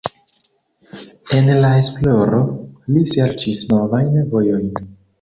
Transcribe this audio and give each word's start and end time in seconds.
En 1.41 1.51
la 1.65 1.71
esploro 1.83 2.41
li 2.97 3.07
serĉis 3.15 3.65
novajn 3.77 4.23
vojojn. 4.35 4.79